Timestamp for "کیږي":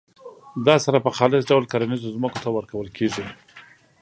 2.97-3.25